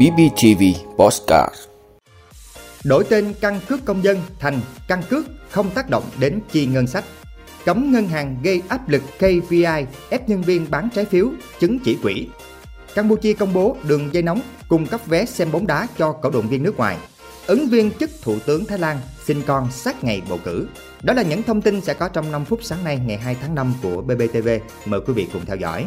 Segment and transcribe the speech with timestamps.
[0.00, 0.62] BBTV
[0.96, 1.54] Postcard
[2.84, 6.86] Đổi tên căn cước công dân thành căn cước không tác động đến chi ngân
[6.86, 7.04] sách.
[7.64, 11.28] Cấm ngân hàng gây áp lực KPI ép nhân viên bán trái phiếu,
[11.60, 12.28] chứng chỉ quỹ.
[12.94, 16.48] Campuchia công bố đường dây nóng cung cấp vé xem bóng đá cho cổ động
[16.48, 16.96] viên nước ngoài.
[17.46, 20.68] Ứng viên chức Thủ tướng Thái Lan xin con sát ngày bầu cử.
[21.02, 23.54] Đó là những thông tin sẽ có trong 5 phút sáng nay ngày 2 tháng
[23.54, 24.48] 5 của BBTV.
[24.84, 25.86] Mời quý vị cùng theo dõi.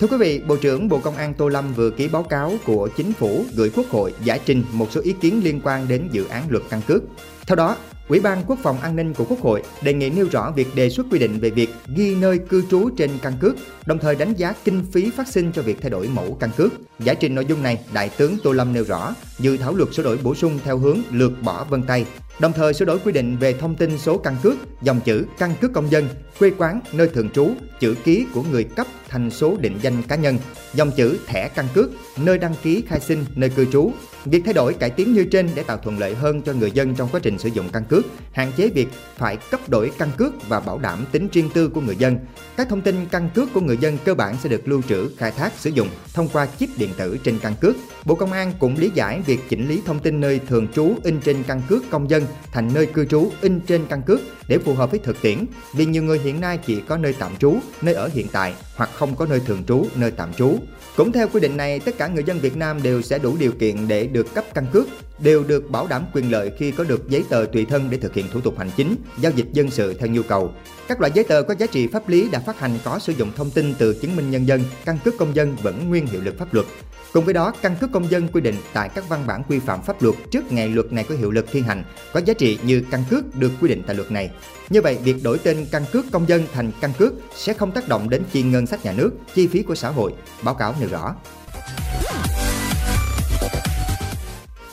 [0.00, 2.88] Thưa quý vị, Bộ trưởng Bộ Công an Tô Lâm vừa ký báo cáo của
[2.96, 6.26] Chính phủ gửi Quốc hội giải trình một số ý kiến liên quan đến dự
[6.28, 7.02] án luật căn cước.
[7.46, 7.76] Theo đó,
[8.08, 10.90] Ủy ban Quốc phòng An ninh của Quốc hội đề nghị nêu rõ việc đề
[10.90, 13.54] xuất quy định về việc ghi nơi cư trú trên căn cước,
[13.86, 16.72] đồng thời đánh giá kinh phí phát sinh cho việc thay đổi mẫu căn cước.
[16.98, 20.02] Giải trình nội dung này, Đại tướng Tô Lâm nêu rõ, dự thảo luật sửa
[20.02, 22.06] đổi bổ sung theo hướng lược bỏ vân tay,
[22.40, 25.54] đồng thời sửa đổi quy định về thông tin số căn cước, dòng chữ căn
[25.60, 29.56] cước công dân, quê quán, nơi thường trú, chữ ký của người cấp thành số
[29.60, 30.38] định danh cá nhân,
[30.74, 33.92] dòng chữ thẻ căn cước, nơi đăng ký khai sinh, nơi cư trú.
[34.24, 36.94] Việc thay đổi cải tiến như trên để tạo thuận lợi hơn cho người dân
[36.94, 40.48] trong quá trình sử dụng căn cước, hạn chế việc phải cấp đổi căn cước
[40.48, 42.18] và bảo đảm tính riêng tư của người dân.
[42.56, 45.30] Các thông tin căn cước của người dân cơ bản sẽ được lưu trữ, khai
[45.30, 47.76] thác, sử dụng thông qua chip điện tử trên căn cước.
[48.04, 51.20] Bộ Công an cũng lý giải việc chỉnh lý thông tin nơi thường trú in
[51.20, 54.74] trên căn cước công dân thành nơi cư trú in trên căn cước để phù
[54.74, 57.94] hợp với thực tiễn, vì nhiều người hiện nay chỉ có nơi tạm trú, nơi
[57.94, 60.58] ở hiện tại hoặc không có nơi thường trú, nơi tạm trú.
[60.96, 63.52] Cũng theo quy định này, tất cả người dân Việt Nam đều sẽ đủ điều
[63.52, 64.86] kiện để được cấp căn cước,
[65.18, 68.14] đều được bảo đảm quyền lợi khi có được giấy tờ tùy thân để thực
[68.14, 70.52] hiện thủ tục hành chính, giao dịch dân sự theo nhu cầu.
[70.88, 73.32] Các loại giấy tờ có giá trị pháp lý đã phát hành có sử dụng
[73.36, 76.38] thông tin từ chứng minh nhân dân, căn cước công dân vẫn nguyên hiệu lực
[76.38, 76.66] pháp luật.
[77.12, 79.82] Cùng với đó, căn cước công dân quy định tại các văn bản quy phạm
[79.82, 82.84] pháp luật trước ngày luật này có hiệu lực thi hành có giá trị như
[82.90, 84.30] căn cước được quy định tại luật này.
[84.70, 87.88] Như vậy, việc đổi tên căn cước công dân thành căn cước sẽ không tác
[87.88, 90.88] động đến chi ngân sách nhà nước, chi phí của xã hội, báo cáo nêu
[90.88, 91.14] rõ.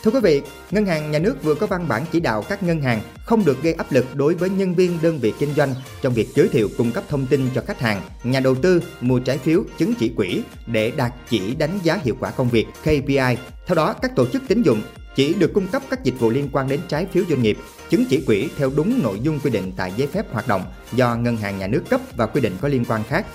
[0.05, 2.81] Thưa quý vị, Ngân hàng Nhà nước vừa có văn bản chỉ đạo các ngân
[2.81, 6.13] hàng không được gây áp lực đối với nhân viên đơn vị kinh doanh trong
[6.13, 9.37] việc giới thiệu cung cấp thông tin cho khách hàng, nhà đầu tư mua trái
[9.37, 13.37] phiếu, chứng chỉ quỹ để đạt chỉ đánh giá hiệu quả công việc KPI.
[13.65, 14.81] Theo đó, các tổ chức tín dụng
[15.15, 17.57] chỉ được cung cấp các dịch vụ liên quan đến trái phiếu doanh nghiệp,
[17.89, 21.15] chứng chỉ quỹ theo đúng nội dung quy định tại giấy phép hoạt động do
[21.15, 23.25] ngân hàng nhà nước cấp và quy định có liên quan khác.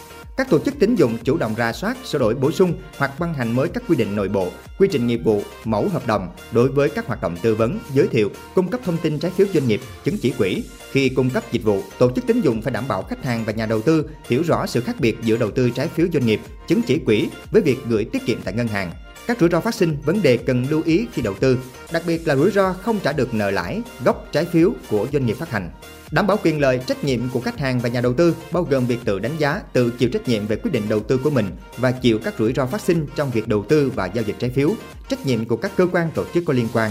[0.41, 3.35] Các tổ chức tín dụng chủ động ra soát, sửa đổi bổ sung hoặc ban
[3.35, 6.69] hành mới các quy định nội bộ, quy trình nghiệp vụ, mẫu hợp đồng đối
[6.69, 9.69] với các hoạt động tư vấn, giới thiệu, cung cấp thông tin trái phiếu doanh
[9.69, 10.65] nghiệp, chứng chỉ quỹ.
[10.91, 13.53] Khi cung cấp dịch vụ, tổ chức tín dụng phải đảm bảo khách hàng và
[13.53, 16.41] nhà đầu tư hiểu rõ sự khác biệt giữa đầu tư trái phiếu doanh nghiệp,
[16.69, 18.93] chứng chỉ quỹ với việc gửi tiết kiệm tại ngân hàng.
[19.31, 21.59] Các rủi ro phát sinh, vấn đề cần lưu ý khi đầu tư,
[21.93, 25.27] đặc biệt là rủi ro không trả được nợ lãi, gốc trái phiếu của doanh
[25.27, 25.71] nghiệp phát hành.
[26.11, 28.87] Đảm bảo quyền lợi, trách nhiệm của khách hàng và nhà đầu tư bao gồm
[28.87, 31.47] việc tự đánh giá, tự chịu trách nhiệm về quyết định đầu tư của mình
[31.77, 34.51] và chịu các rủi ro phát sinh trong việc đầu tư và giao dịch trái
[34.51, 34.71] phiếu,
[35.09, 36.91] trách nhiệm của các cơ quan tổ chức có liên quan.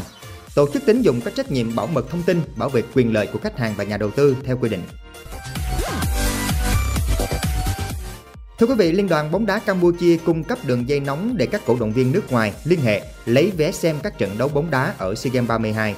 [0.55, 3.27] Tổ chức tín dụng có trách nhiệm bảo mật thông tin, bảo vệ quyền lợi
[3.33, 4.81] của khách hàng và nhà đầu tư theo quy định.
[8.59, 11.61] Thưa quý vị, Liên đoàn bóng đá Campuchia cung cấp đường dây nóng để các
[11.65, 14.93] cổ động viên nước ngoài liên hệ lấy vé xem các trận đấu bóng đá
[14.97, 15.95] ở SEA Games 32.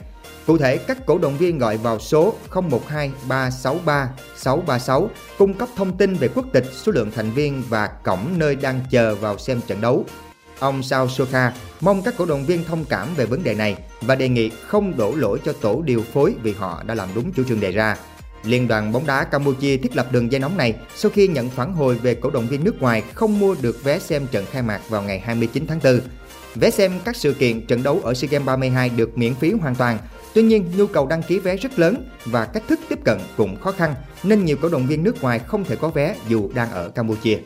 [0.47, 2.33] Cụ thể, các cổ động viên gọi vào số
[2.69, 7.87] 012 363 636 cung cấp thông tin về quốc tịch, số lượng thành viên và
[7.87, 10.05] cổng nơi đang chờ vào xem trận đấu.
[10.59, 14.15] Ông Sao Soka mong các cổ động viên thông cảm về vấn đề này và
[14.15, 17.43] đề nghị không đổ lỗi cho tổ điều phối vì họ đã làm đúng chủ
[17.43, 17.97] trương đề ra.
[18.43, 21.73] Liên đoàn bóng đá Campuchia thiết lập đường dây nóng này sau khi nhận phản
[21.73, 24.89] hồi về cổ động viên nước ngoài không mua được vé xem trận khai mạc
[24.89, 25.99] vào ngày 29 tháng 4.
[26.55, 29.75] Vé xem các sự kiện trận đấu ở SEA Games 32 được miễn phí hoàn
[29.75, 29.97] toàn.
[30.33, 33.61] Tuy nhiên, nhu cầu đăng ký vé rất lớn và cách thức tiếp cận cũng
[33.61, 36.71] khó khăn nên nhiều cổ động viên nước ngoài không thể có vé dù đang
[36.71, 37.37] ở Campuchia.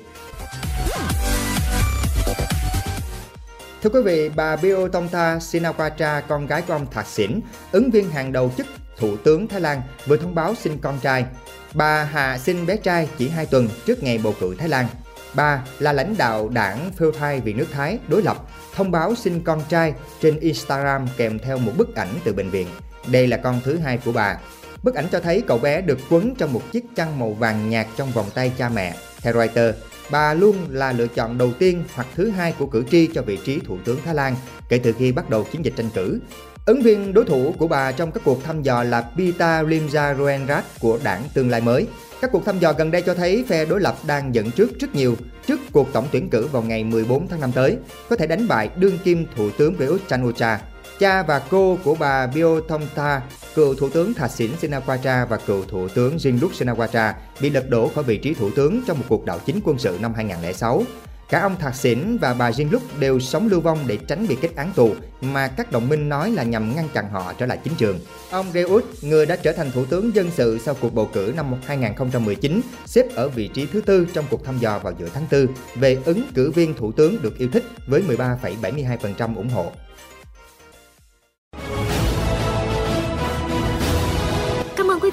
[3.86, 7.40] Thưa quý vị, bà Bio Tongtha Shinawatra, con gái của ông Thạc Sỉn,
[7.72, 11.26] ứng viên hàng đầu chức Thủ tướng Thái Lan vừa thông báo sinh con trai.
[11.74, 14.88] Bà Hà sinh bé trai chỉ 2 tuần trước ngày bầu cử Thái Lan.
[15.34, 18.38] Bà là lãnh đạo đảng phiêu Thai vì nước Thái đối lập,
[18.76, 22.68] thông báo sinh con trai trên Instagram kèm theo một bức ảnh từ bệnh viện.
[23.08, 24.38] Đây là con thứ hai của bà.
[24.84, 27.88] Bức ảnh cho thấy cậu bé được quấn trong một chiếc chăn màu vàng nhạt
[27.98, 28.96] trong vòng tay cha mẹ.
[29.22, 29.78] Theo Reuters,
[30.12, 33.38] bà luôn là lựa chọn đầu tiên hoặc thứ hai của cử tri cho vị
[33.46, 34.36] trí thủ tướng Thái Lan
[34.70, 36.20] kể từ khi bắt đầu chiến dịch tranh cử.
[36.66, 41.00] Ứng viên đối thủ của bà trong các cuộc thăm dò là Pita Limjaroenrat của
[41.04, 41.88] đảng Tương lai mới.
[42.22, 44.96] Các cuộc thăm dò gần đây cho thấy phe đối lập đang dẫn trước rất
[44.96, 45.16] nhiều
[45.48, 47.78] trước cuộc tổng tuyển cử vào ngày 14 tháng 5 tới,
[48.10, 50.60] có thể đánh bại đương kim thủ tướng Prayut Chan-o-cha.
[51.00, 53.22] Cha và cô của bà Biothongtha,
[53.56, 58.04] cựu thủ tướng Thaksin Shinawatra và cựu thủ tướng Jingluk Shinawatra bị lật đổ khỏi
[58.04, 60.84] vị trí thủ tướng trong một cuộc đảo chính quân sự năm 2006.
[61.30, 64.56] Cả ông Thạc Xỉn và bà Jin đều sống lưu vong để tránh bị kết
[64.56, 67.76] án tù mà các đồng minh nói là nhằm ngăn chặn họ trở lại chính
[67.76, 68.00] trường.
[68.32, 71.54] Ông Reut, người đã trở thành thủ tướng dân sự sau cuộc bầu cử năm
[71.66, 75.48] 2019, xếp ở vị trí thứ tư trong cuộc thăm dò vào giữa tháng 4
[75.76, 79.72] về ứng cử viên thủ tướng được yêu thích với 13,72% ủng hộ.